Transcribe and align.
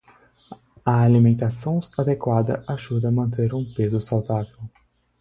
A 0.83 1.03
alimentação 1.03 1.79
adequada 1.95 2.63
ajuda 2.67 3.09
a 3.09 3.11
manter 3.11 3.53
um 3.53 3.63
peso 3.63 4.01
saudável. 4.01 4.57